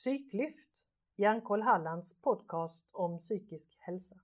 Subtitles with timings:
[0.00, 0.66] Psyklyft,
[1.16, 4.16] Hjärnkoll Hallands podcast om psykisk hälsa.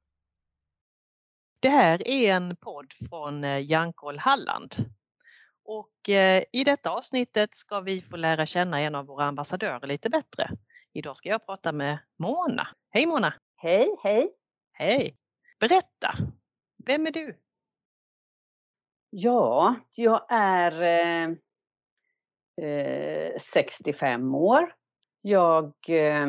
[1.60, 4.74] Det här är en podd från eh, Hjärnkoll Halland.
[5.64, 10.10] Och eh, i detta avsnittet ska vi få lära känna en av våra ambassadörer lite
[10.10, 10.50] bättre.
[10.92, 12.68] Idag ska jag prata med Mona.
[12.90, 13.34] Hej Mona!
[13.56, 14.32] Hej, hej!
[14.72, 15.16] Hej!
[15.60, 16.12] Berätta,
[16.86, 17.40] vem är du?
[19.10, 20.82] Ja, jag är
[22.62, 24.85] eh, 65 år.
[25.28, 26.28] Jag eh,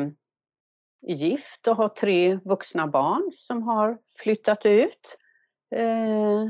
[1.06, 5.18] är gift och har tre vuxna barn som har flyttat ut
[5.74, 6.44] eh,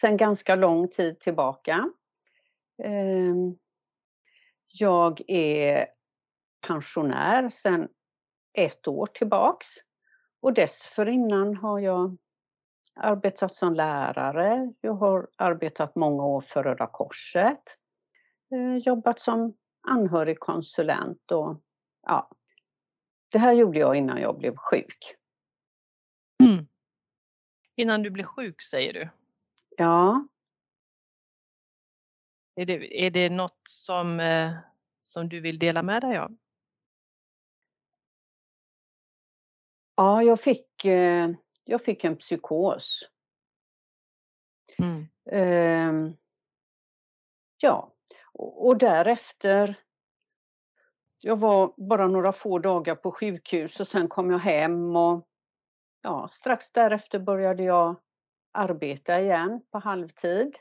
[0.00, 1.90] sedan ganska lång tid tillbaka.
[2.82, 3.34] Eh,
[4.68, 5.86] jag är
[6.66, 7.88] pensionär sedan
[8.52, 9.66] ett år tillbaks
[10.40, 12.16] och dessförinnan har jag
[13.00, 14.72] arbetat som lärare.
[14.80, 17.62] Jag har arbetat många år för Röda Korset.
[18.52, 19.56] Eh, jobbat som
[19.86, 21.62] anhörigkonsulent och
[22.02, 22.30] ja.
[23.28, 25.16] Det här gjorde jag innan jag blev sjuk.
[26.44, 26.66] Mm.
[27.76, 29.08] Innan du blev sjuk säger du?
[29.76, 30.28] Ja.
[32.54, 34.52] Är det, är det något som, eh,
[35.02, 36.36] som du vill dela med dig av?
[39.94, 41.30] Ja, jag fick, eh,
[41.64, 43.00] jag fick en psykos.
[44.78, 45.08] Mm.
[45.30, 46.14] Eh,
[47.58, 47.95] ja,
[48.38, 49.76] och, därefter
[51.20, 55.28] jag var bara några få dagar på sjukhus och sen kom jag hem och
[56.02, 57.96] ja, strax därefter började jag
[58.52, 60.56] arbeta igen på halvtid.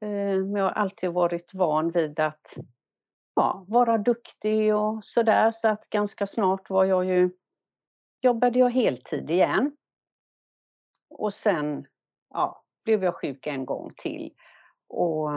[0.00, 2.54] Eh, men jag har alltid varit van vid att
[3.34, 7.30] ja, vara duktig och sådär så att ganska snart var jag ju
[8.20, 9.76] jobbade jag heltid igen.
[11.10, 11.86] Och sen
[12.30, 14.34] ja, blev jag sjuk en gång till.
[14.88, 15.30] Och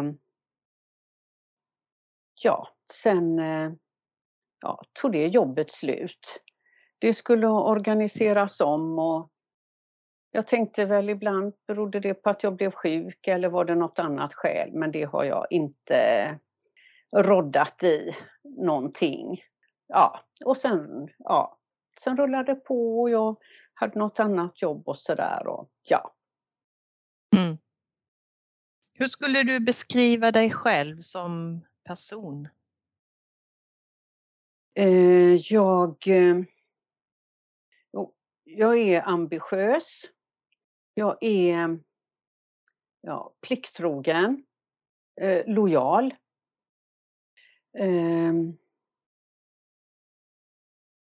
[2.43, 3.71] ja, sen eh,
[4.61, 6.42] ja, tog det jobbet slut.
[6.99, 9.31] Det skulle organiseras om och
[10.31, 13.99] jag tänkte väl ibland, berodde det på att jag blev sjuk eller var det något
[13.99, 14.70] annat skäl?
[14.73, 16.39] Men det har jag inte
[17.15, 19.42] roddat i någonting.
[19.87, 21.59] Ja, och sen, ja,
[22.03, 23.37] sen rullade det på och jag
[23.73, 25.43] hade något annat jobb och sådär.
[25.89, 26.14] Ja.
[27.36, 27.58] Mm.
[28.93, 32.49] Hur skulle du beskriva dig själv som person?
[34.73, 36.43] Eh, jag, eh,
[38.43, 40.02] jag är ambitiös.
[40.93, 41.80] Jag är
[43.02, 44.45] ja, plikttrogen,
[45.21, 46.15] eh, lojal.
[47.80, 48.58] Ehm.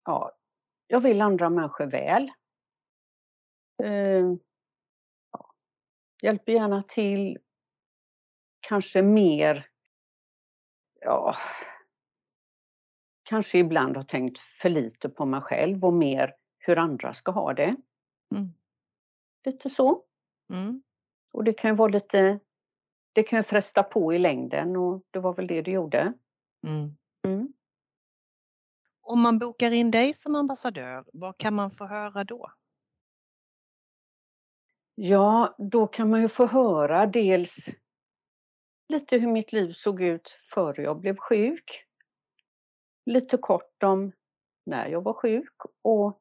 [0.05, 0.37] Ja,
[0.87, 2.31] jag vill andra människor väl.
[3.83, 4.39] Ehm,
[5.31, 5.53] ja,
[6.21, 7.37] hjälper gärna till,
[8.59, 9.67] kanske mer
[11.01, 11.35] ja,
[13.23, 17.53] kanske ibland har tänkt för lite på mig själv och mer hur andra ska ha
[17.53, 17.75] det.
[18.35, 18.53] Mm.
[19.45, 20.03] Lite så.
[20.53, 20.83] Mm.
[21.31, 22.39] Och det kan ju vara lite,
[23.13, 26.13] det kan ju fresta på i längden och det var väl det det gjorde.
[26.67, 26.97] Mm.
[27.27, 27.53] mm.
[29.01, 32.51] Om man bokar in dig som ambassadör, vad kan man få höra då?
[34.95, 37.69] Ja, då kan man ju få höra dels
[38.89, 41.85] lite hur mitt liv såg ut före jag blev sjuk
[43.09, 44.11] lite kort om
[44.65, 46.19] när jag var sjuk och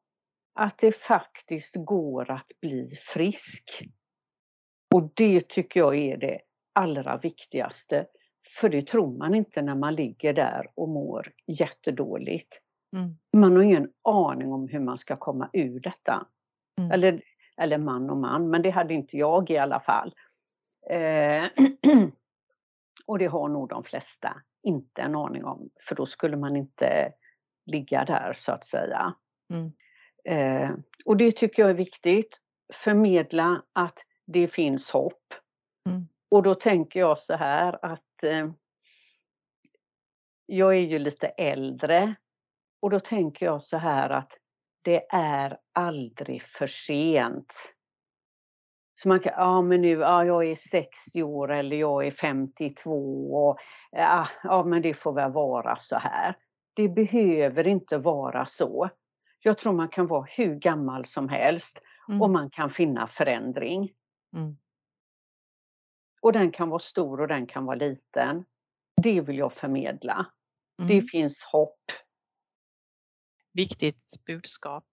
[0.59, 3.89] att det faktiskt går att bli frisk.
[4.95, 6.39] Och det tycker jag är det
[6.73, 8.05] allra viktigaste.
[8.59, 12.61] För det tror man inte när man ligger där och mår jättedåligt.
[12.95, 13.17] Mm.
[13.37, 16.27] Man har ingen aning om hur man ska komma ur detta.
[16.79, 16.91] Mm.
[16.91, 17.21] Eller,
[17.57, 20.15] eller man och man, men det hade inte jag i alla fall.
[20.89, 21.43] Eh,
[23.09, 27.13] och det har nog de flesta inte en aning om, för då skulle man inte
[27.65, 29.13] ligga där så att säga.
[29.53, 29.71] Mm.
[30.25, 30.75] Eh,
[31.05, 32.41] och det tycker jag är viktigt,
[32.73, 35.33] förmedla att det finns hopp.
[35.89, 36.07] Mm.
[36.31, 38.47] Och då tänker jag så här att eh,
[40.45, 42.15] jag är ju lite äldre
[42.79, 44.31] och då tänker jag så här att
[44.81, 47.53] det är aldrig för sent.
[49.01, 53.33] Så man kan, ja men nu, ja jag är 60 år eller jag är 52
[53.33, 53.59] och
[53.91, 56.35] ja, ja men det får väl vara så här.
[56.73, 58.89] Det behöver inte vara så.
[59.39, 62.21] Jag tror man kan vara hur gammal som helst mm.
[62.21, 63.91] och man kan finna förändring.
[64.35, 64.57] Mm.
[66.21, 68.45] Och den kan vara stor och den kan vara liten.
[69.01, 70.25] Det vill jag förmedla.
[70.79, 70.87] Mm.
[70.87, 71.91] Det finns hopp.
[73.53, 74.85] Viktigt budskap.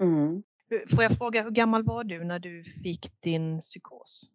[0.00, 0.42] Mm.
[0.68, 4.30] Får jag fråga, hur gammal var du när du fick din psykos?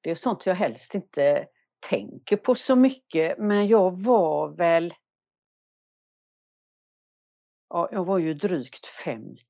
[0.00, 1.48] Det är sånt jag helst inte
[1.80, 4.94] tänker på så mycket, men jag var väl
[7.68, 9.40] ja, jag var ju drygt 50.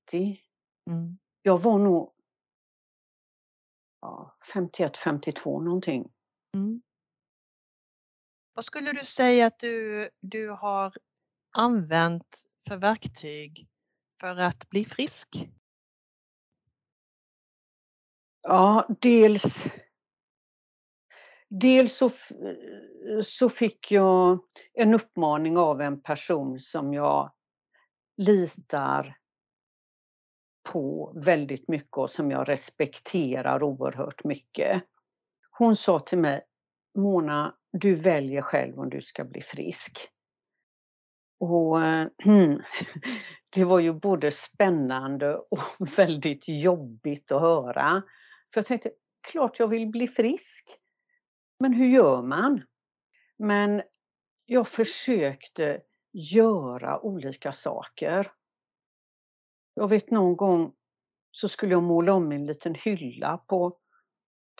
[0.90, 1.18] Mm.
[1.42, 2.14] Jag var nog
[4.00, 6.12] ja, 51, 52 någonting.
[6.54, 6.82] Mm.
[8.52, 10.94] Vad skulle du säga att du, du har
[11.50, 13.68] använt för verktyg
[14.20, 15.48] för att bli frisk?
[18.42, 19.68] Ja, dels
[21.50, 22.10] Dels så,
[23.24, 24.38] så fick jag
[24.74, 27.32] en uppmaning av en person som jag
[28.16, 29.16] litar
[30.72, 34.82] på väldigt mycket och som jag respekterar oerhört mycket.
[35.50, 36.40] Hon sa till mig,
[36.98, 40.08] Mona, du väljer själv om du ska bli frisk.
[41.38, 42.08] Och eh,
[43.54, 45.58] det var ju både spännande och
[45.98, 48.02] väldigt jobbigt att höra.
[48.52, 48.90] För jag tänkte,
[49.30, 50.64] klart jag vill bli frisk.
[51.60, 52.62] Men hur gör man?
[53.36, 53.82] Men
[54.46, 55.80] jag försökte
[56.12, 58.32] göra olika saker.
[59.74, 60.72] Jag vet någon gång
[61.30, 63.78] så skulle jag måla om en liten hylla på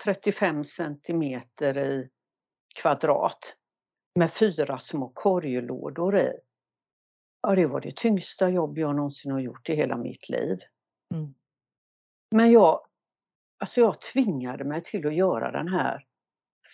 [0.04, 2.08] 35 centimeter i
[2.80, 3.56] kvadrat
[4.14, 6.32] med fyra små korglådor i.
[7.40, 10.58] Ja, det var det tyngsta jobb jag någonsin har gjort i hela mitt liv.
[11.14, 11.34] Mm.
[12.30, 12.86] Men jag,
[13.58, 16.06] alltså jag tvingade mig till att göra den här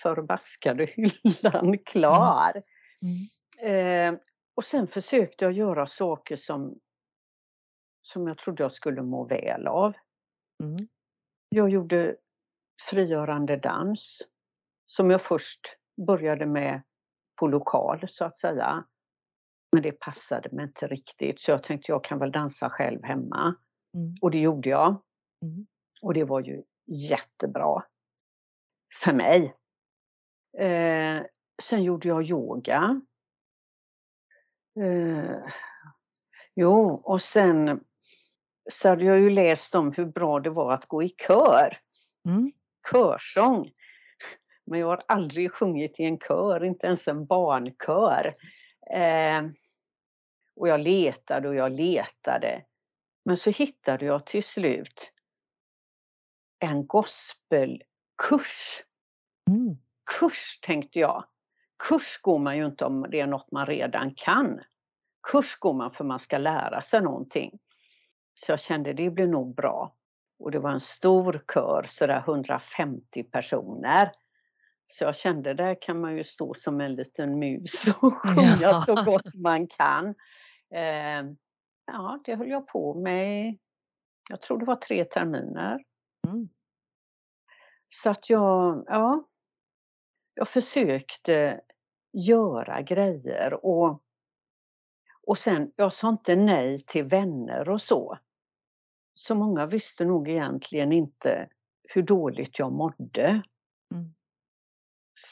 [0.03, 2.63] förbaskade hyllan klar.
[3.03, 4.15] Mm.
[4.15, 4.21] Eh,
[4.55, 6.81] och sen försökte jag göra saker som,
[8.03, 9.93] som jag trodde jag skulle må väl av.
[10.63, 10.89] Mm.
[11.49, 12.17] Jag gjorde
[12.91, 14.23] frigörande dans
[14.87, 16.83] som jag först började med
[17.37, 18.85] på lokal så att säga.
[19.75, 23.55] Men det passade mig inte riktigt så jag tänkte jag kan väl dansa själv hemma.
[23.95, 24.15] Mm.
[24.21, 25.03] Och det gjorde jag.
[25.43, 25.67] Mm.
[26.03, 27.85] Och det var ju jättebra.
[29.03, 29.55] För mig.
[30.59, 31.23] Eh,
[31.63, 33.01] sen gjorde jag yoga.
[34.81, 35.37] Eh,
[36.55, 37.85] jo, och sen
[38.73, 41.79] så hade jag ju läst om hur bra det var att gå i kör.
[42.29, 42.53] Mm.
[42.91, 43.71] Körsång.
[44.67, 48.35] Men jag har aldrig sjungit i en kör, inte ens en barnkör.
[48.95, 49.43] Eh,
[50.57, 52.65] och jag letade och jag letade.
[53.25, 55.13] Men så hittade jag till slut
[56.59, 58.83] en gospelkurs.
[59.51, 59.77] Mm.
[60.19, 61.25] Kurs tänkte jag.
[61.89, 64.61] Kurs går man ju inte om det är något man redan kan.
[65.33, 67.59] Kurs går man för man ska lära sig någonting.
[68.35, 69.95] Så jag kände det blir nog bra.
[70.39, 74.11] Och det var en stor kör, sådär 150 personer.
[74.89, 78.83] Så jag kände där kan man ju stå som en liten mus och sjunga Ja.
[78.87, 80.15] så gott man kan.
[80.75, 81.25] Eh,
[81.87, 83.59] ja, det höll jag på med,
[84.31, 85.85] jag tror det var tre terminer.
[86.27, 86.49] Mm.
[87.89, 89.29] Så att jag, ja,
[90.35, 91.61] jag försökte
[92.13, 94.03] göra grejer och,
[95.23, 98.19] och sen, jag sa inte nej till vänner och så.
[99.15, 101.49] Så många visste nog egentligen inte
[101.83, 103.43] hur dåligt jag mådde.
[103.95, 104.15] Mm.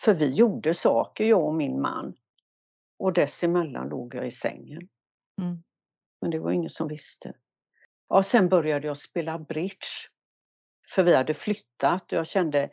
[0.05, 2.15] För vi gjorde saker, jag och min man.
[2.99, 4.89] Och dessemellan låg jag i sängen.
[5.41, 5.63] Mm.
[6.21, 7.35] Men det var ingen som visste.
[8.09, 9.87] Ja, sen började jag spela bridge.
[10.95, 12.71] För vi hade flyttat och jag kände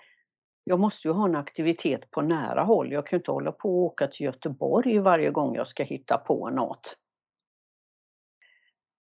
[0.63, 2.91] jag måste ju ha en aktivitet på nära håll.
[2.91, 6.49] Jag kan inte hålla på och åka till Göteborg varje gång jag ska hitta på
[6.49, 6.95] något.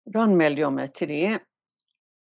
[0.05, 1.39] Då anmälde jag mig till det.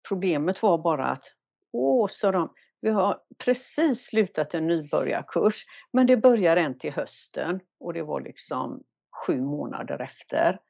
[0.08, 1.24] Problemet var bara att,
[1.72, 7.60] åh, sa de, vi har precis slutat en nybörjarkurs, men det börjar en till hösten
[7.80, 8.82] och det var liksom
[9.26, 10.60] sju månader efter.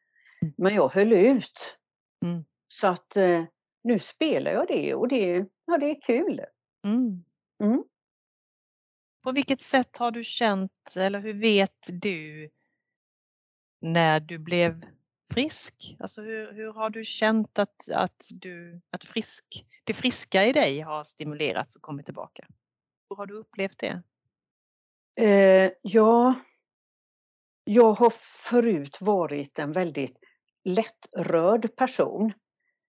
[0.43, 0.55] Mm.
[0.59, 1.79] Men jag höll ut.
[2.25, 2.45] Mm.
[2.69, 3.45] Så att eh,
[3.83, 6.41] nu spelar jag det och det, ja, det är kul.
[6.85, 7.25] Mm.
[7.63, 7.85] Mm.
[9.23, 12.51] På vilket sätt har du känt eller hur vet du
[13.81, 14.85] när du blev
[15.35, 15.97] frisk?
[15.99, 20.81] Alltså hur, hur har du känt att, att, du, att frisk, det friska i dig
[20.81, 22.47] har stimulerats och kommit tillbaka?
[23.11, 24.03] Hur har du upplevt det?
[25.25, 26.35] Eh, ja,
[27.65, 28.13] jag har
[28.51, 30.19] förut varit en väldigt
[30.65, 32.33] lättrörd person.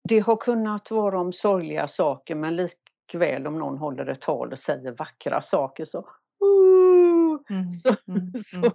[0.08, 4.58] Det har kunnat vara om sorgliga saker men likväl om någon håller ett tal och
[4.58, 6.08] säger vackra saker så
[7.50, 7.72] Mm.
[7.72, 8.32] så, Mm.
[8.42, 8.72] så,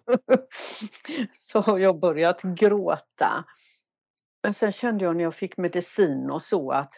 [1.33, 3.45] så har jag börjat gråta.
[4.43, 6.93] Men sen kände jag när jag fick medicin och så att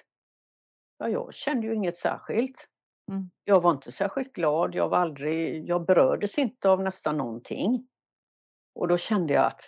[0.97, 2.67] ja, jag kände ju inget särskilt.
[3.11, 3.29] Mm.
[3.43, 7.87] Jag var inte särskilt glad, jag, var aldrig, jag berördes inte av nästan någonting.
[8.75, 9.61] Och då kände jag att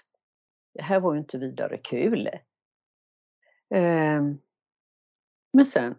[0.74, 2.30] det här var ju inte vidare kul.
[3.70, 4.40] Ehm,
[5.54, 5.96] men sen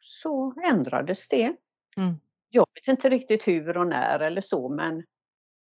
[0.00, 1.56] så ändrades det.
[1.96, 2.14] Mm.
[2.48, 5.04] Jag vet inte riktigt hur och när eller så men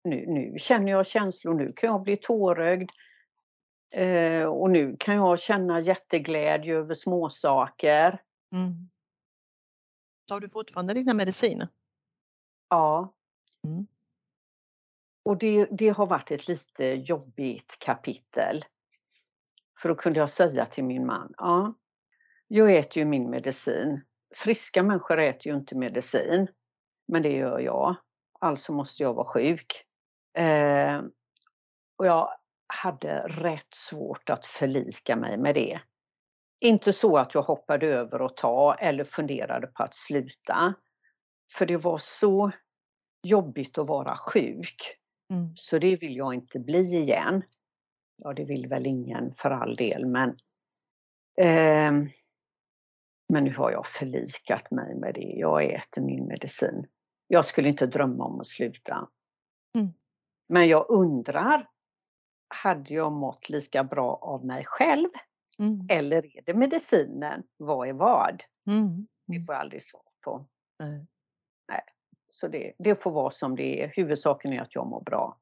[0.04, 2.90] nu, nu känner jag känslor, nu kan jag bli tårögd.
[3.90, 8.22] Eh, och nu kan jag känna jätteglädje över småsaker.
[8.52, 8.90] Mm.
[10.28, 11.68] Tar du fortfarande dina mediciner?
[12.68, 13.12] Ja.
[13.64, 13.86] Mm.
[15.22, 18.64] Och det, det har varit ett lite jobbigt kapitel.
[19.82, 21.74] För då kunde jag säga till min man, ja,
[22.48, 24.04] jag äter ju min medicin.
[24.34, 26.48] Friska människor äter ju inte medicin.
[27.08, 27.96] Men det gör jag.
[28.40, 29.84] Alltså måste jag vara sjuk.
[30.38, 31.02] Eh,
[31.96, 32.28] och jag
[32.66, 35.80] hade rätt svårt att förlika mig med det.
[36.60, 40.74] Inte så att jag hoppade över att ta eller funderade på att sluta.
[41.52, 42.50] För det var så
[43.22, 44.99] jobbigt att vara sjuk.
[45.30, 45.52] Mm.
[45.56, 47.42] Så det vill jag inte bli igen.
[48.16, 50.28] Ja, det vill väl ingen för all del, men
[51.40, 52.10] eh,
[53.30, 55.20] men nu har jag förlikat mig med det.
[55.20, 56.86] Jag äter min medicin.
[57.26, 59.08] Jag skulle inte drömma om att sluta.
[59.78, 59.88] Mm.
[60.48, 61.68] Men jag undrar,
[62.48, 65.08] hade jag mått lika bra av mig själv?
[65.58, 65.86] Mm.
[65.90, 67.42] Eller är det medicinen?
[67.56, 68.42] Vad är vad?
[68.66, 69.06] Mm.
[69.26, 70.46] Det får jag aldrig svar på.
[71.68, 71.82] Nej.
[72.30, 73.92] Så det, det får vara som det är.
[73.94, 75.36] Huvudsaken är att jag mår bra.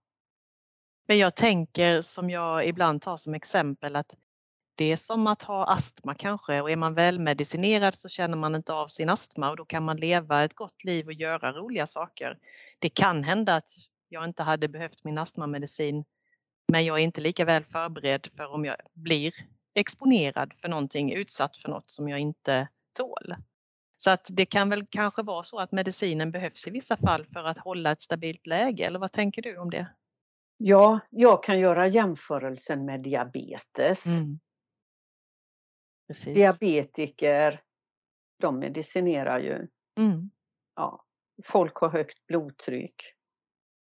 [1.08, 4.14] Men jag tänker som jag ibland tar som exempel att
[4.74, 8.72] det är som att ha astma kanske och är man välmedicinerad så känner man inte
[8.72, 12.38] av sin astma och då kan man leva ett gott liv och göra roliga saker.
[12.78, 13.68] Det kan hända att
[14.08, 16.04] jag inte hade behövt min astmamedicin
[16.72, 19.34] men jag är inte lika väl förberedd för om jag blir
[19.74, 23.34] exponerad för någonting, utsatt för något som jag inte tål.
[24.00, 27.44] Så att det kan väl kanske vara så att medicinen behövs i vissa fall för
[27.44, 29.86] att hålla ett stabilt läge eller vad tänker du om det?
[30.56, 34.06] Ja, jag kan göra jämförelsen med diabetes.
[34.06, 34.38] Mm.
[36.24, 37.62] Diabetiker,
[38.38, 39.68] de medicinerar ju.
[39.98, 40.30] Mm.
[40.74, 41.04] Ja.
[41.44, 43.14] Folk har högt blodtryck.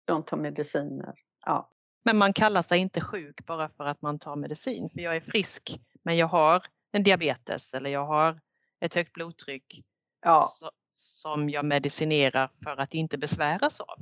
[0.05, 1.13] De tar mediciner.
[1.45, 1.71] Ja.
[2.03, 4.89] Men man kallar sig inte sjuk bara för att man tar medicin.
[4.89, 8.41] För jag är frisk men jag har en diabetes eller jag har
[8.79, 9.85] ett högt blodtryck
[10.21, 10.39] Ja.
[10.39, 13.97] så, som jag medicinerar för att inte besväras av.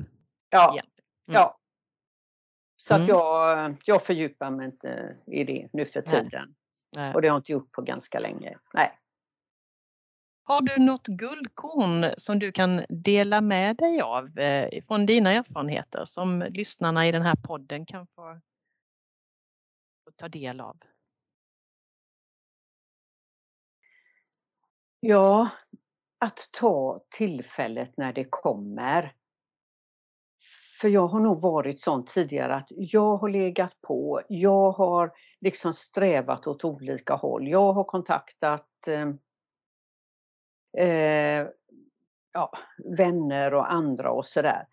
[0.50, 0.72] Ja.
[0.72, 0.86] Mm.
[1.26, 1.60] ja.
[2.76, 3.10] Så att Mm.
[3.10, 6.12] jag, jag fördjupar mig inte i det nu för Nej.
[6.24, 6.56] tiden.
[6.96, 7.14] Nej.
[7.14, 8.58] Och det har jag inte gjort på ganska länge.
[8.74, 9.00] Nej.
[10.46, 16.06] Har du något guldkorn som du kan dela med dig av eh, från dina erfarenheter
[16.06, 18.40] som lyssnarna i den här podden kan få,
[20.06, 20.78] få ta del av?
[25.00, 25.50] Ja,
[26.24, 29.14] att ta tillfället när det kommer.
[30.82, 35.12] För jag har nog varit sån tidigare att jag har legat på, jag har
[35.42, 37.48] liksom strävat åt olika håll.
[37.48, 39.10] Jag har kontaktat eh,
[40.88, 41.48] eh,
[42.34, 42.52] ja,
[42.98, 44.68] vänner och andra och sådär.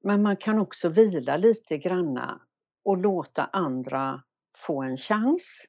[0.00, 2.40] Men man kan också vila lite granna
[2.84, 4.22] och låta andra
[4.56, 5.66] få en chans.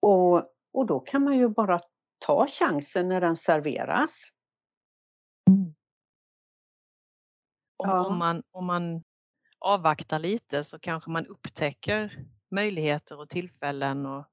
[0.00, 0.36] Och,
[0.72, 1.80] och då kan man ju bara
[2.26, 4.28] ta chansen när den serveras.
[7.76, 8.06] Om, Ja.
[8.06, 9.02] om, man, om man
[9.58, 14.24] avvaktar lite så kanske man upptäcker möjligheter och tillfällen och,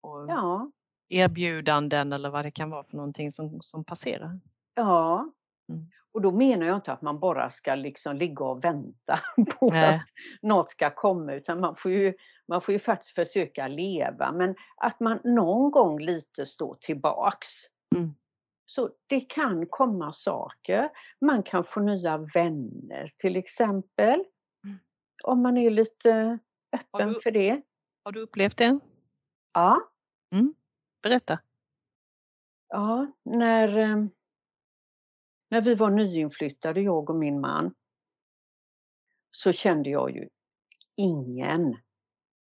[0.00, 0.70] och Ja,
[1.08, 4.40] erbjudanden eller vad det kan vara för någonting som, som passerar.
[4.74, 5.32] ja.
[5.68, 5.90] Mm.
[6.16, 9.18] Och då menar jag inte att man bara ska liksom ligga och vänta
[9.60, 9.94] på Nej.
[9.94, 10.02] att
[10.42, 12.14] något ska komma utan man får, ju,
[12.48, 17.48] man får ju faktiskt försöka leva men att man någon gång lite står tillbaks.
[17.96, 18.14] Mm.
[18.66, 20.88] Så det kan komma saker.
[21.20, 24.24] Man kan få nya vänner till exempel.
[24.64, 24.78] Mm.
[25.24, 26.38] Om man är lite
[26.72, 27.62] öppen du- för det.
[28.04, 28.78] Har du upplevt det?
[29.52, 29.80] Ja,
[31.02, 31.38] Berätta.
[32.68, 34.04] ja när, eh,
[35.48, 37.74] när vi var nyinflyttade, jag och min man,
[39.30, 40.28] så kände jag ju
[40.96, 41.76] ingen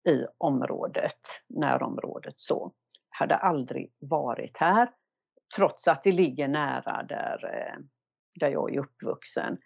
[0.08, 2.72] i området, närområdet så.
[3.10, 4.90] Hade aldrig varit här,
[5.56, 7.78] trots att det ligger nära där, eh,
[8.40, 9.58] där jag är uppvuxen.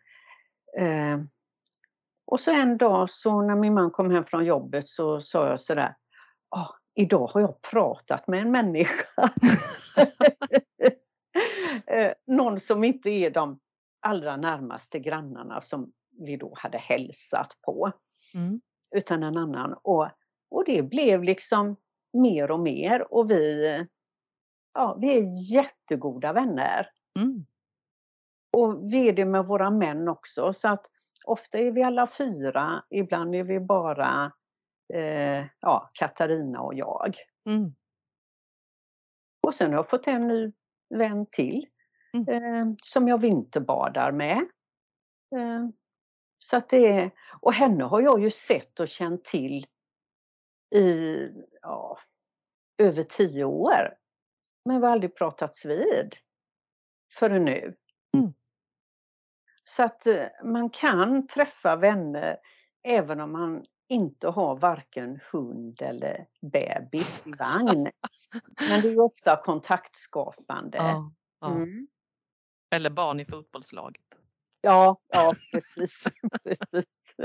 [0.79, 1.19] Eh,
[2.25, 5.61] Och så en dag så när min man kom hem från jobbet så sa jag
[5.61, 5.95] sådär,
[6.49, 9.09] ah, idag har jag pratat med en människa.
[11.92, 13.61] Eh, Någon som inte är de
[14.00, 17.92] allra närmaste grannarna som vi då hade hälsat på
[18.34, 18.61] Mm.
[18.96, 19.72] utan en annan.
[19.82, 20.08] Och,
[20.50, 21.76] och det blev liksom
[22.12, 23.87] mer och mer och vi,
[24.75, 26.88] ja, vi är jättegoda vänner.
[27.18, 27.46] Mm.
[28.56, 30.87] Och vi är det med våra män också så att
[31.26, 34.32] ofta är vi alla fyra, ibland är vi bara
[34.94, 37.14] eh, ja, Katarina och jag.
[37.46, 37.75] Mm.
[39.46, 40.52] Och sen har jag fått en ny
[40.88, 41.66] vän till
[42.14, 42.28] Mm.
[42.28, 44.38] eh, som jag vinterbadar med.
[45.37, 45.69] Eh,
[46.38, 49.66] så att det och henne har jag ju sett och känt till
[50.75, 51.16] i
[51.62, 51.99] ja,
[52.78, 53.95] över tio år.
[54.64, 56.16] Men vi har aldrig pratats vid
[57.19, 57.76] förrän nu.
[58.16, 58.33] Mm.
[59.64, 62.37] Så att eh, man kan träffa vänner
[62.83, 67.90] även om man inte har varken hund eller bebis i vagn.
[68.69, 70.78] Men det är ofta kontaktskapande.
[70.78, 71.50] Ja, ja.
[71.50, 71.88] Mm.
[72.73, 74.02] Eller barn i fotbollslaget.
[74.61, 76.05] Ja, ja precis.
[76.45, 77.17] precis.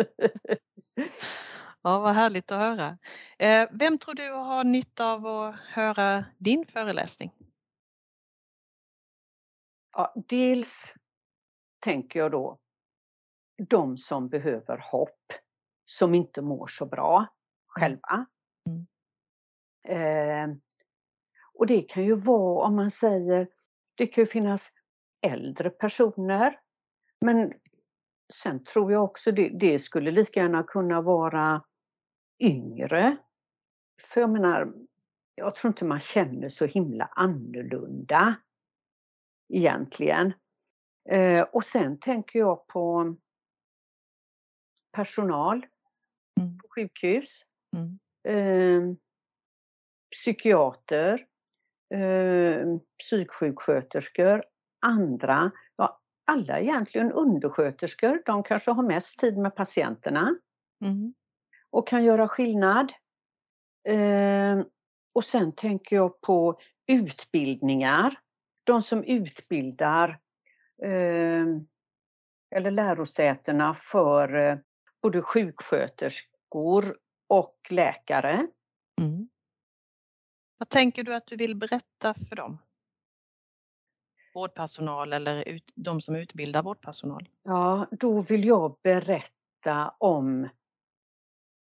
[1.82, 2.98] Ja, vad härligt att höra.
[3.40, 7.32] Eh, Vem tror du har nytta av att höra din föreläsning?
[9.94, 10.94] Ja, dels
[11.80, 12.60] tänker jag då
[13.70, 15.34] de som behöver hopp,
[15.86, 17.26] som inte mår så bra
[17.68, 18.26] själva.
[18.66, 18.88] Mm.
[19.88, 20.58] Eh,
[21.54, 23.48] och det kan ju vara om man säger,
[23.96, 24.72] det kan ju finnas
[25.22, 26.60] äldre personer.
[27.22, 27.54] Men
[28.34, 31.64] sen tror jag också det, det skulle lika gärna kunna vara
[32.40, 33.18] yngre.
[34.02, 34.74] För jag menar,
[35.36, 38.36] jag tror inte man känner så himla annorlunda
[39.54, 40.34] egentligen.
[41.10, 43.16] Eh, och sen tänker jag på
[44.92, 45.66] personal
[46.40, 46.58] Mm.
[46.58, 47.42] på sjukhus,
[47.76, 48.00] Mm.
[48.24, 48.96] eh,
[50.12, 51.26] psykiater,
[51.94, 52.66] eh,
[53.00, 54.44] psyksjuksköterskor,
[54.82, 58.22] andra, ja, alla egentligen undersköterskor.
[58.26, 60.36] De kanske har mest tid med patienterna
[60.84, 61.14] Mm.
[61.70, 62.94] och kan göra skillnad.
[63.88, 64.60] Eh,
[65.14, 68.20] och sen tänker jag på utbildningar.
[68.64, 70.10] De som utbildar
[70.84, 71.46] eh,
[72.56, 74.58] eller lärosätena för eh,
[75.02, 78.48] både sjuksköterskor och läkare.
[79.02, 79.30] Mm.
[80.58, 82.58] Vad tänker du att du vill berätta för dem?
[84.38, 87.30] Vårdpersonal eller ut, de som utbildar vårdpersonal?
[87.44, 90.50] Ja, då vill jag berätta om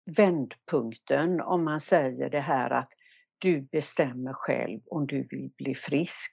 [0.05, 2.93] vändpunkten om man säger det här att
[3.37, 6.31] du bestämmer själv om du vill bli frisk.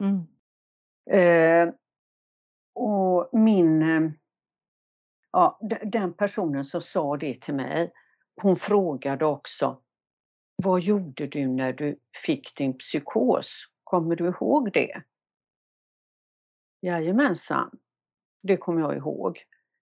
[0.00, 0.26] Mm.
[1.10, 1.74] Eh,
[2.74, 4.10] och min, eh,
[5.32, 7.92] ja, den personen som sa det till mig,
[8.42, 9.82] hon frågade också,
[10.56, 13.66] vad gjorde du när du fick din psykos?
[13.84, 15.02] Kommer du ihåg det?
[16.82, 17.70] Jajamensan,
[18.42, 19.38] det kommer jag ihåg.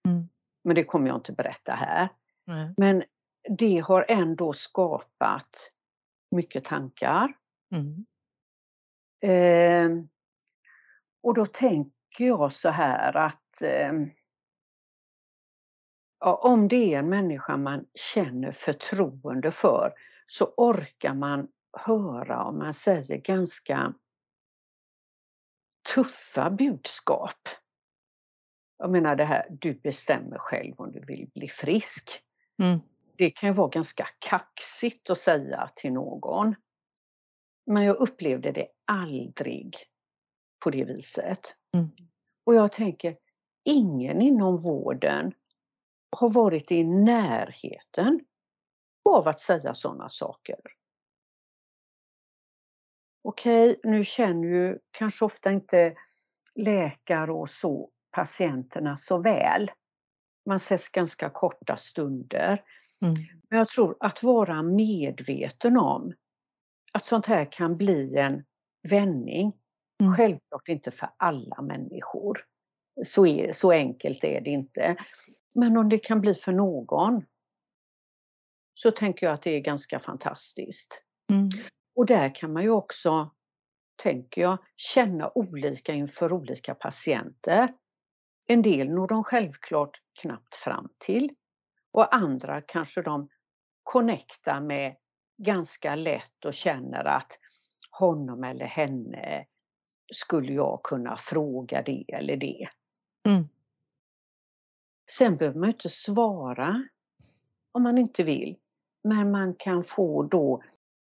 [0.07, 0.29] Mm.
[0.63, 2.09] Men det kommer jag inte berätta här.
[2.45, 2.73] Nej.
[2.77, 3.03] Men
[3.57, 5.71] det har ändå skapat
[6.31, 7.37] mycket tankar.
[7.71, 8.05] Mm.
[9.23, 10.05] Eh,
[11.23, 13.91] och då tänker jag så här att eh,
[16.19, 19.93] ja, om det är en människa man känner förtroende för
[20.27, 23.93] så orkar man höra, om man säger, ganska
[25.95, 27.47] tuffa budskap.
[28.77, 32.09] Jag menar det här, du bestämmer själv om du vill bli frisk.
[32.61, 32.79] Mm.
[33.17, 36.55] Det kan ju vara ganska kaxigt att säga till någon.
[37.65, 39.75] Men jag upplevde det aldrig
[40.63, 41.55] på det viset.
[41.75, 41.89] Mm.
[42.45, 43.17] Och jag tänker,
[43.63, 45.33] ingen inom vården
[46.11, 48.25] har varit i närheten
[49.09, 50.59] av att säga sådana saker.
[53.23, 55.95] Okej, nu känner ju kanske ofta inte
[56.55, 59.71] läkare och så patienterna så väl.
[60.45, 62.63] Man ses ganska korta stunder.
[63.01, 63.15] Mm.
[63.49, 66.13] Men jag tror att vara medveten om
[66.93, 68.43] att sånt här kan bli en
[68.89, 69.53] vändning.
[70.01, 70.15] Mm.
[70.15, 72.37] Självklart inte för alla människor.
[73.05, 74.95] Så, är, så enkelt är det inte.
[75.53, 77.25] Men om det kan bli för någon
[78.73, 81.01] så tänker jag att det är ganska fantastiskt.
[81.31, 81.49] Mm.
[82.01, 83.31] Och där kan man ju också,
[84.03, 87.73] tänker jag, känna olika inför olika patienter.
[88.47, 91.29] En del når de självklart knappt fram till
[91.91, 93.29] och andra kanske de
[93.83, 94.95] connectar med
[95.37, 97.37] ganska lätt och känner att
[97.91, 99.45] honom eller henne
[100.13, 102.67] skulle jag kunna fråga det eller det.
[103.27, 103.47] Mm.
[105.11, 106.83] Sen behöver man inte svara
[107.71, 108.57] om man inte vill.
[109.03, 110.63] Men man kan få då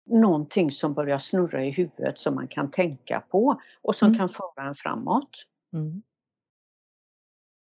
[0.06, 4.18] någonting som börjar snurra i huvudet som man kan tänka på och som Mm.
[4.18, 5.46] kan föra en framåt.
[5.72, 6.02] Mm.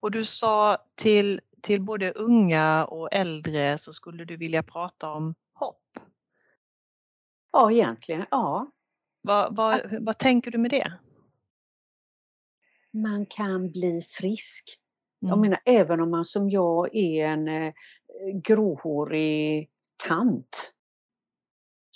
[0.00, 5.34] Och du sa till, till både unga och äldre så skulle du vilja prata om
[5.52, 5.98] hopp.
[7.52, 8.70] Ja, egentligen, ja.
[9.20, 10.92] Vad, vad, vad tänker du med det?
[12.90, 14.78] Man kan bli frisk.
[15.20, 15.40] Jag Mm.
[15.40, 17.72] menar även om man som jag är en eh,
[18.34, 19.70] gråhårig
[20.08, 20.72] tant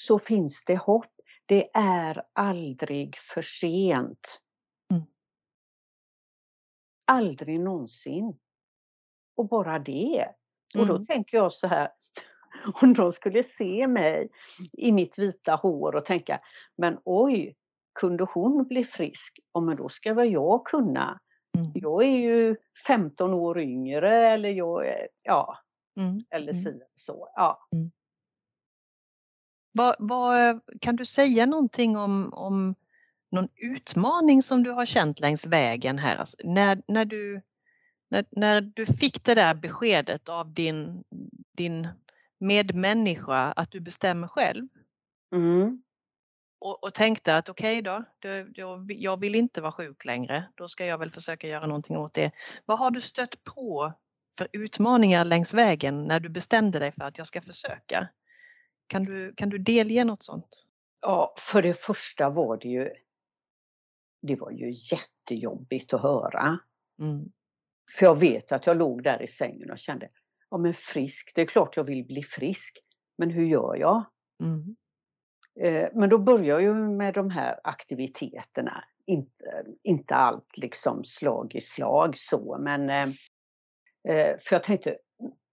[0.07, 1.07] så finns det hopp.
[1.47, 4.41] Det är aldrig för sent.
[4.93, 5.03] Mm.
[7.05, 8.39] Aldrig någonsin.
[9.37, 10.29] Och bara det.
[10.79, 11.07] Och då Mm.
[11.07, 11.89] tänker jag så här,
[12.83, 14.29] Om de skulle se mig
[14.73, 16.41] i mitt vita hår och tänka,
[16.77, 17.57] men oj,
[18.01, 19.41] kunde hon bli frisk?
[19.53, 21.21] Ja, men då ska väl jag kunna.
[21.59, 21.71] Mm.
[21.75, 25.59] Jag är ju 15 år yngre eller jag är, ja,
[25.97, 26.21] Mm.
[26.31, 26.65] eller Mm.
[26.65, 27.29] si så.
[27.37, 27.59] Ja.
[29.73, 32.75] Vad, vad, kan du säga någonting om, om
[33.31, 36.17] någon utmaning som du har känt längs vägen här?
[36.17, 37.43] Alltså, när, när, du,
[38.11, 41.05] när, när du fick det där beskedet av din,
[41.57, 41.89] din
[42.41, 44.69] medmänniska att du bestämmer själv
[45.35, 45.83] Mm.
[46.61, 50.69] och, och tänkte att okej då, det, jag, jag vill inte vara sjuk längre, då
[50.69, 52.31] ska jag väl försöka göra någonting åt det.
[52.65, 53.93] Vad har du stött på
[54.39, 58.09] för utmaningar längs vägen när du bestämde dig för att jag ska försöka?
[58.87, 60.67] Kan du, kan du delge något sånt?
[61.01, 62.91] Ja, för det första var det ju
[64.23, 66.59] det var ju jättejobbigt att höra.
[67.01, 67.33] Mm.
[67.99, 70.09] För jag vet att jag låg där i sängen och kände,
[70.51, 72.79] ja men frisk, det är klart jag vill bli frisk.
[73.19, 74.05] Men hur gör jag?
[74.43, 74.77] Mm.
[75.61, 78.85] Eh, Men då börjar jag ju med de här aktiviteterna.
[79.07, 83.09] Inte, inte allt liksom slag i slag så, men eh,
[84.09, 84.99] eh, för jag tänkte,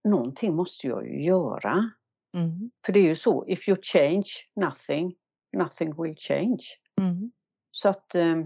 [0.04, 1.90] någonting måste jag ju göra.
[2.34, 2.70] Mm.
[2.86, 5.14] För det är ju så, if you change nothing,
[5.56, 6.62] nothing will change.
[7.00, 7.32] Mm.
[7.70, 8.36] Så att, eh,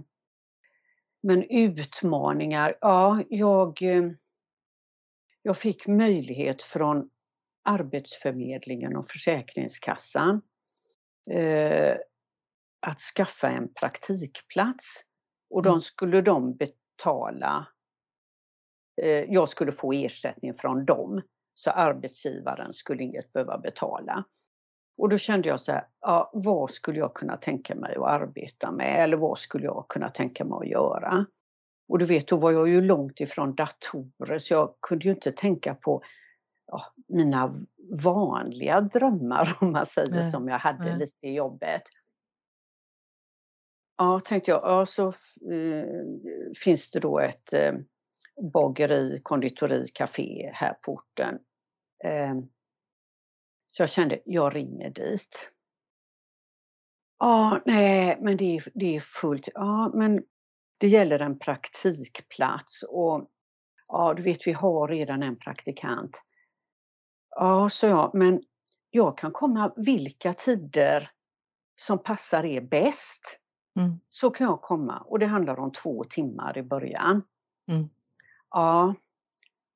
[1.22, 4.10] men utmaningar, ja, jag, eh,
[5.42, 7.10] jag fick möjlighet från
[7.62, 10.42] Arbetsförmedlingen och Försäkringskassan
[11.30, 11.96] eh,
[12.86, 15.00] att skaffa en praktikplats.
[15.50, 15.80] Och de Mm.
[15.80, 17.66] skulle de betala,
[19.02, 21.22] eh, jag skulle få ersättning från dem.
[21.54, 24.24] Så arbetsgivaren skulle inget behöva betala.
[24.96, 28.70] Och då kände jag så här, ja, vad skulle jag kunna tänka mig att arbeta
[28.70, 31.26] med eller vad skulle jag kunna tänka mig att göra?
[31.88, 35.32] Och du vet, då var jag ju långt ifrån datorer så jag kunde ju inte
[35.32, 36.02] tänka på
[36.66, 37.66] ja, mina
[38.02, 40.98] vanliga drömmar om man säger Nej, som jag hade nej.
[40.98, 41.82] lite i jobbet.
[43.96, 45.08] Ja, tänkte jag, ja så
[45.52, 45.84] eh,
[46.64, 47.72] finns det då ett eh,
[48.52, 51.38] bageri, konditori, café här på orten.
[52.04, 52.34] Eh,
[53.70, 55.50] så jag kände, jag ringer dit.
[57.18, 59.48] Ja, nej, men det är, det är fullt.
[59.54, 60.22] Ja, men
[60.78, 63.30] det gäller en praktikplats och
[63.88, 66.22] ja, du vet, vi har redan en praktikant.
[67.30, 68.42] Ja, så jag, men
[68.90, 71.10] jag kan komma vilka tider
[71.80, 73.40] som passar er bäst.
[73.78, 74.00] Mm.
[74.08, 77.22] Så kan jag komma och det handlar om två timmar i början.
[77.70, 77.88] Mm.
[78.54, 78.94] Ja,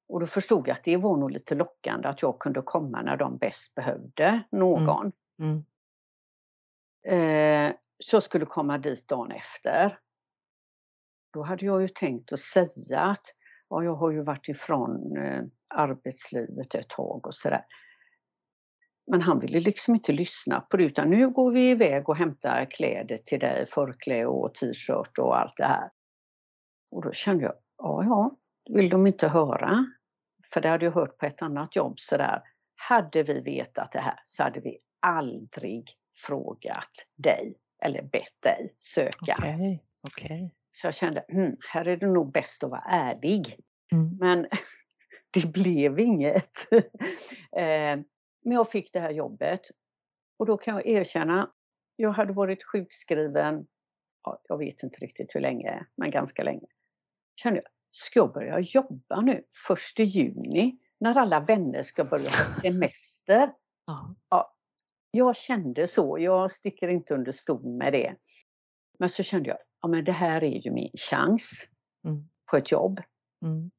[0.08, 3.16] och då förstod jag att det var nog lite lockande att jag kunde komma när
[3.16, 5.12] de bäst behövde någon.
[5.38, 5.64] Mm.
[7.08, 9.98] Eh, så jag skulle komma dit dagen efter.
[11.32, 13.24] Då hade jag ju tänkt att säga att
[13.68, 15.42] ja, jag har ju varit ifrån eh,
[15.74, 17.64] arbetslivet ett tag och sådär.
[19.10, 22.70] Men han ville liksom inte lyssna på det utan nu går vi iväg och hämtar
[22.70, 25.90] kläder till dig, förkläde och t-shirt och allt det här.
[26.90, 28.36] Och då kände jag, ja ja,
[28.68, 29.86] vill de inte höra?
[30.52, 32.42] För det hade jag hört på ett annat jobb sådär.
[32.74, 35.84] Hade vi vetat det här så hade vi aldrig
[36.26, 37.54] frågat dig
[37.84, 39.34] eller bett dig söka.
[39.38, 40.54] Okej, okej.
[40.72, 43.60] Så jag kände, hmm, här är det nog bäst att vara ärlig.
[43.92, 44.16] Mm.
[44.20, 44.46] Men
[45.30, 46.50] det blev inget.
[47.56, 47.98] Eh,
[48.44, 49.60] Men jag fick det här jobbet.
[50.38, 51.50] Och då kan jag erkänna,
[51.96, 53.66] jag hade varit sjukskriven,
[54.24, 56.66] ja, jag vet inte riktigt hur länge, men ganska länge.
[57.42, 62.30] Kände jag, ska jag börja jobba nu först i juni när alla vänner ska börja
[62.30, 63.52] ha semester?
[64.28, 64.54] Ja.
[65.10, 68.16] Jag kände så, jag sticker inte under stol med det.
[68.98, 71.68] Men så kände jag, ja men det här är ju min chans
[72.04, 72.28] Mm.
[72.50, 73.00] på ett jobb.
[73.44, 73.70] Mm.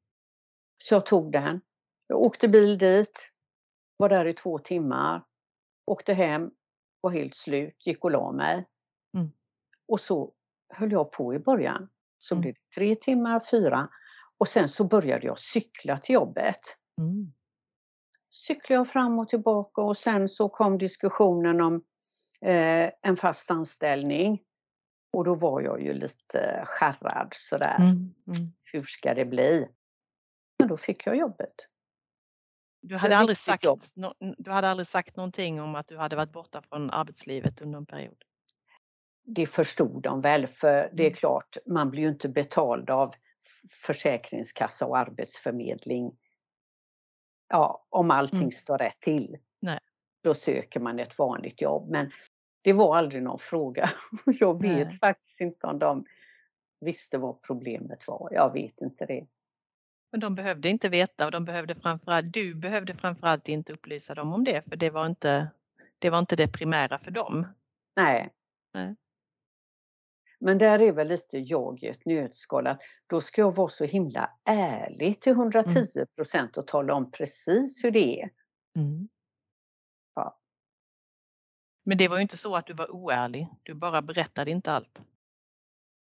[0.78, 1.60] Så jag tog den.
[2.06, 3.30] Jag åkte bil dit,
[3.96, 5.24] var där i två timmar,
[5.86, 6.50] åkte hem,
[7.00, 8.66] var helt slut, gick och la mig.
[9.16, 9.32] Mm.
[9.88, 10.32] Och så
[10.68, 11.88] höll jag på i början.
[12.22, 12.40] Så Mm.
[12.40, 13.88] blev det tre timmar, fyra.
[14.38, 16.60] Och sen så började jag cykla till jobbet.
[16.98, 17.32] Mm.
[18.30, 21.74] Cyklade jag fram och tillbaka och sen så kom diskussionen om
[22.40, 24.42] eh, en fast anställning.
[25.12, 27.76] Och då var jag ju lite skärrad sådär.
[27.78, 27.90] Mm.
[27.90, 28.52] Mm.
[28.64, 29.68] Hur ska det bli?
[30.58, 31.54] Men då fick jag jobbet.
[32.82, 33.64] Du hade, aldrig sagt,
[33.96, 37.78] nå- du hade aldrig sagt någonting om att du hade varit borta från arbetslivet under
[37.78, 38.24] en period?
[39.34, 41.14] Det förstod de väl, för det är Mm.
[41.14, 43.14] klart, man blir ju inte betald av
[43.70, 46.16] Försäkringskassa och Arbetsförmedling
[47.48, 48.50] ja, om allting Mm.
[48.52, 49.38] står rätt till.
[49.60, 49.78] Nej.
[50.22, 52.10] Då söker man ett vanligt jobb, men
[52.62, 53.90] det var aldrig någon fråga.
[54.26, 54.98] Jag vet Nej.
[54.98, 56.04] faktiskt inte om de
[56.80, 58.28] visste vad problemet var.
[58.32, 59.26] Jag vet inte det.
[60.12, 64.32] Men de behövde inte veta och de behövde framförallt, du behövde framförallt inte upplysa dem
[64.32, 65.50] om det för det var inte
[65.98, 67.46] det, var inte det primära för dem.
[67.96, 68.30] Nej.
[68.74, 68.96] Nej.
[70.40, 73.84] Men där är väl lite jag i ett nötskal att då ska jag vara så
[73.84, 78.30] himla ärlig till 110 procent och tala om precis hur det är.
[78.76, 79.08] Mm.
[80.14, 80.38] Ja.
[81.84, 85.00] Men det var ju inte så att du var oärlig, du bara berättade inte allt.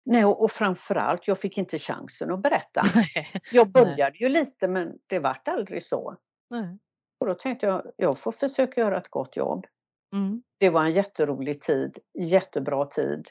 [0.05, 2.81] Nej, och, och framförallt, jag fick inte chansen att berätta.
[3.53, 6.17] Jag började ju lite men det vart aldrig så.
[6.51, 6.79] Nej.
[7.19, 9.67] Och då tänkte jag, jag får försöka göra ett gott jobb.
[10.13, 10.43] Mm.
[10.59, 13.29] Det var en jätterolig tid, jättebra tid.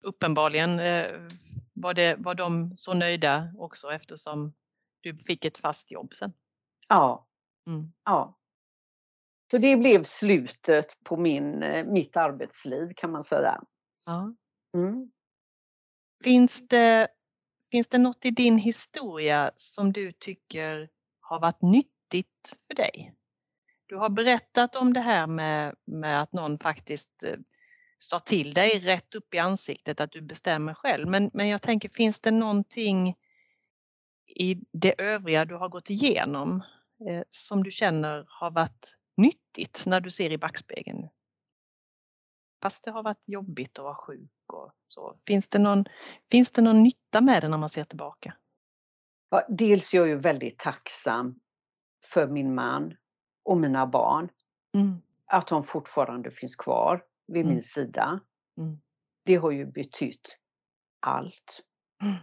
[0.00, 1.20] Uppenbarligen eh,
[1.74, 4.54] var, det, var de så nöjda också eftersom
[5.00, 6.32] du fick ett fast jobb sen.
[6.88, 7.26] Ja.
[7.66, 7.92] Mm.
[8.04, 8.38] ja.
[9.50, 13.62] Så det blev slutet på min, eh, mitt arbetsliv kan man säga.
[14.04, 14.34] Ja.
[14.74, 15.10] Mm.
[16.24, 17.08] Finns, det,
[17.70, 23.14] finns det något i din historia som du tycker har varit nyttigt för dig?
[23.86, 27.36] Du har berättat om det här med, med att någon faktiskt eh,
[27.98, 31.08] sa till dig rätt upp i ansiktet att du bestämmer själv.
[31.08, 33.16] Men, men jag tänker, finns det någonting
[34.26, 36.62] i det övriga du har gått igenom
[37.08, 41.08] eh, som du känner har varit nyttigt när du ser i backspegeln?
[42.62, 45.16] Fast det har varit jobbigt att vara sjuk och så.
[45.26, 45.84] Finns det någon,
[46.30, 48.34] finns det någon nytta med det när man ser tillbaka?
[49.30, 51.40] Ja, dels är jag ju väldigt tacksam
[52.04, 52.96] för min man
[53.42, 54.28] och mina barn.
[54.74, 55.02] Mm.
[55.26, 57.48] Att de fortfarande finns kvar vid Mm.
[57.52, 58.20] min sida.
[58.58, 58.78] Mm.
[59.24, 60.36] Det har ju betytt
[61.00, 61.60] allt.
[62.02, 62.14] Mm.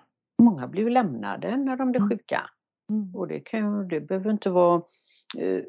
[0.42, 2.10] Många blir ju lämnade när de blir Mm.
[2.10, 2.50] sjuka.
[2.90, 3.16] Mm.
[3.16, 4.82] Och det, kan, det behöver inte vara
[5.38, 5.62] eh,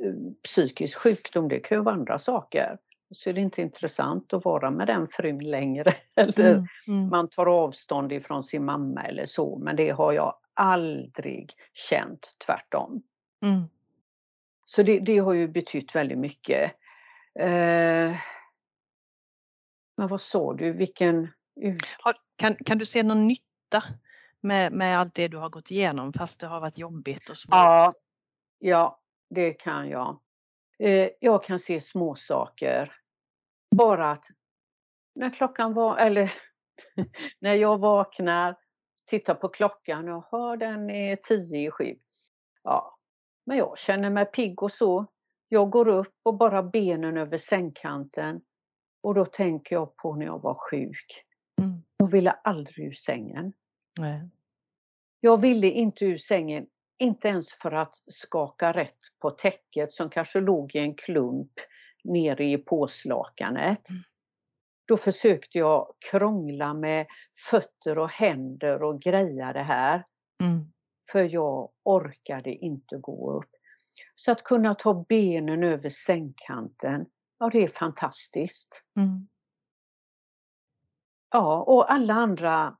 [0.44, 2.78] psykisk sjukdom, det kan ju vara andra saker.
[3.10, 5.94] Så är det inte intressant att vara med den frun längre.
[6.16, 6.66] Eller Mm.
[6.88, 7.08] Mm.
[7.08, 9.58] man tar avstånd ifrån sin mamma eller så.
[9.58, 13.02] Men det har jag aldrig känt, tvärtom.
[13.42, 13.62] Mm.
[14.64, 16.72] Så det, det har ju betytt väldigt mycket.
[17.40, 18.12] Eh,
[19.96, 21.32] men vad sa du, vilken...
[22.36, 23.84] Kan, kan du se någon nytta
[24.40, 27.54] med, med allt det du har gått igenom fast det har varit jobbigt och svårt?
[27.54, 27.92] Ja,
[28.58, 30.20] ja, det kan jag.
[30.78, 32.92] Eh, jag kan se små saker.
[33.76, 34.24] Bara att
[35.14, 36.32] när klockan var, eller
[37.40, 38.56] när jag vaknar,
[39.06, 41.96] tittar på klockan och hör den är tio i sju.
[42.62, 42.98] Ja,
[43.46, 45.06] men jag känner mig pigg och så.
[45.48, 48.40] Jag går upp och bara benen över sängkanten.
[49.00, 51.24] Och då tänker jag på när jag var sjuk.
[51.60, 51.82] Mm.
[51.96, 53.52] Jag ville aldrig ur sängen.
[53.98, 54.28] Nej.
[55.20, 56.66] Jag ville inte ur sängen,
[56.98, 61.52] inte ens för att skaka rätt på täcket som kanske låg i en klump
[62.04, 63.90] nere i påslakanet.
[63.90, 64.02] Mm.
[64.88, 67.06] Då försökte jag krångla med
[67.50, 70.04] fötter och händer och greja det här.
[70.42, 70.72] Mm.
[71.12, 73.50] För jag orkade inte gå upp.
[74.14, 77.06] Så att kunna ta benen över sängkanten,
[77.38, 78.82] ja det är fantastiskt.
[78.96, 79.28] Mm.
[81.30, 82.76] Ja, och alla andra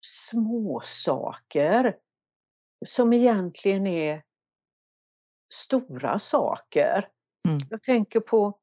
[0.00, 1.98] små saker
[2.86, 4.22] som egentligen är
[5.52, 7.08] stora saker.
[7.48, 7.58] Mm.
[7.70, 8.58] Jag tänker på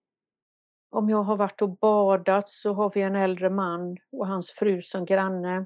[0.89, 4.81] om jag har varit och badat så har vi en äldre man och hans fru
[4.81, 5.65] som granne.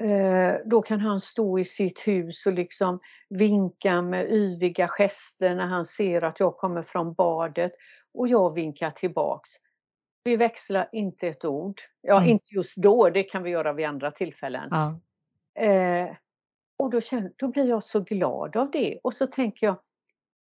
[0.00, 5.66] Eh, då kan han stå i sitt hus och liksom vinka med yviga gester när
[5.66, 7.72] han ser att jag kommer från badet
[8.14, 9.50] och jag vinkar tillbaks.
[10.24, 11.80] Vi växlar inte ett ord.
[12.00, 12.28] Ja, Mm.
[12.30, 14.68] inte just då, det kan vi göra vid andra tillfällen.
[14.70, 15.00] Ja.
[15.62, 16.16] Eh,
[16.78, 18.98] och då, känner, då blir jag så glad av det.
[19.02, 19.76] Och så tänker jag,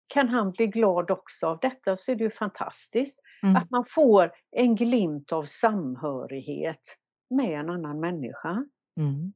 [0.07, 3.21] kan han bli glad också av detta så är det ju fantastiskt.
[3.43, 3.57] Mm.
[3.57, 6.97] Att man får en glimt av samhörighet
[7.31, 8.65] med en annan människa.
[9.01, 9.33] Mm.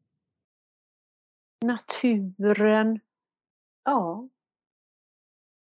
[1.65, 3.01] Naturen.
[3.85, 4.29] Ja.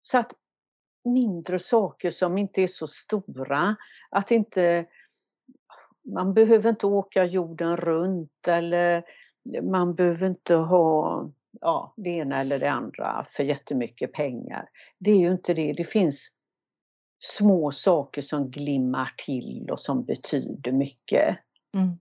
[0.01, 0.31] Så att
[1.03, 3.75] mindre saker som inte är så stora.
[4.09, 4.85] Att inte
[6.03, 9.03] man behöver inte åka jorden runt eller
[9.61, 11.29] man behöver inte ha
[11.61, 14.69] ja, det ena eller det andra för jättemycket pengar.
[14.99, 15.73] Det är ju inte det.
[15.73, 16.31] Det finns
[17.19, 21.37] små saker som glimmar till och som betyder mycket.
[21.73, 21.99] Mm.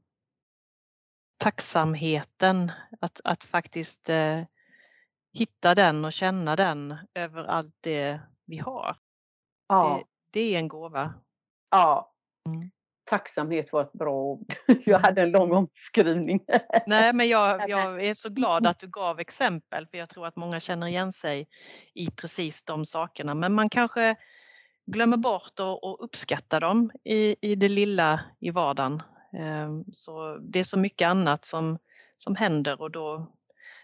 [1.38, 4.42] Tacksamheten, att, att faktiskt eh,
[5.32, 8.96] hitta den och känna den över allt det vi har.
[9.68, 10.00] Ja,
[10.32, 11.14] Det, det är en gåva.
[11.70, 12.14] ja.
[12.46, 12.70] Mm.
[13.04, 14.54] Tacksamhet var ett bra ord.
[14.84, 16.44] Jag hade en lång omskrivning.
[16.86, 20.36] Nej, men jag, jag är så glad att du gav exempel för jag tror att
[20.36, 21.48] många känner igen sig
[21.94, 23.34] i precis de sakerna.
[23.34, 24.16] Men man kanske
[24.86, 29.02] glömmer bort att att uppskatta dem i, i det lilla i vardagen.
[29.32, 31.78] Ehm, så det är så mycket annat som,
[32.16, 33.32] som händer och då,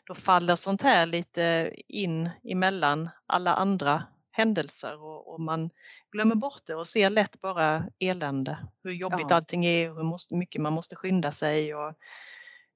[0.06, 5.70] då faller sånt här lite in emellan alla andra händelser och, och man
[6.10, 8.58] glömmer bort det och ser lätt bara elände.
[8.82, 9.36] Hur jobbigt ja.
[9.36, 11.94] allting är hur måste, mycket man måste skynda sig och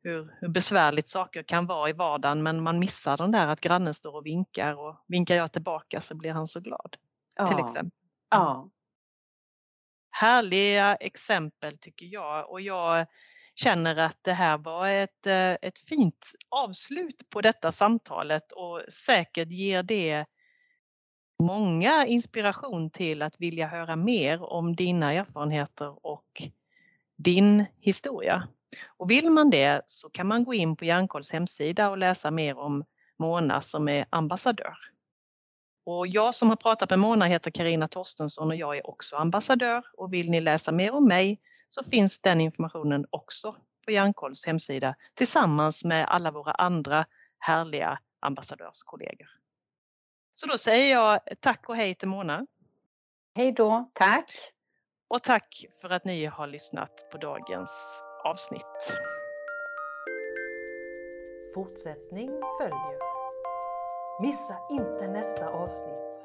[0.02, 3.94] hur, hur besvärligt saker kan vara i vardagen men man missar den där att grannen
[3.94, 6.96] står och vinkar och vinkar jag tillbaka så blir han så glad.
[7.37, 7.46] Ja.
[7.46, 7.98] Till exempel.
[8.31, 8.68] Ja.
[10.20, 13.07] Härliga exempel tycker jag och jag
[13.54, 19.48] känner att det här var ett, eh, ett fint avslut på detta samtalet och säkert
[19.48, 20.24] ger det
[21.42, 26.42] många inspiration till att vilja höra mer om dina erfarenheter och
[27.16, 28.48] din historia.
[28.87, 32.59] Och vill man det så kan man gå in på Hjärnkolls hemsida och läsa mer
[32.59, 32.85] om
[33.18, 34.76] Mona som är ambassadör.
[35.90, 39.85] Och jag som har pratat med Mona heter Karina Torstensson och jag är också ambassadör
[39.96, 44.94] och vill ni läsa mer om mig så finns den informationen också på Hjärnkolls hemsida
[45.14, 47.07] tillsammans med alla våra andra
[47.38, 49.29] härliga ambassadörskollegor.
[50.35, 52.46] Så då säger jag tack och hej till Mona.
[53.35, 54.33] Hej då, tack.
[55.09, 58.92] Och tack för att ni har lyssnat på dagens avsnitt.
[61.55, 62.29] Fortsättning
[62.61, 63.08] följer.
[64.20, 66.24] Missa inte nästa avsnitt.